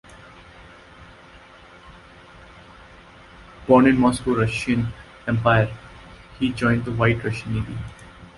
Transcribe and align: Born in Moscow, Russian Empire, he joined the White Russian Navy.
Born 3.67 3.85
in 3.85 3.99
Moscow, 3.99 4.35
Russian 4.35 4.87
Empire, 5.27 5.71
he 6.39 6.51
joined 6.51 6.85
the 6.85 6.91
White 6.91 7.23
Russian 7.23 7.53
Navy. 7.53 7.77